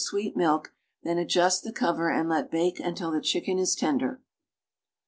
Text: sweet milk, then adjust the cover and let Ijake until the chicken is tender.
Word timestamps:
sweet 0.03 0.35
milk, 0.35 0.73
then 1.03 1.19
adjust 1.19 1.61
the 1.61 1.71
cover 1.71 2.09
and 2.09 2.27
let 2.27 2.49
Ijake 2.51 2.79
until 2.79 3.11
the 3.11 3.21
chicken 3.21 3.59
is 3.59 3.75
tender. 3.75 4.19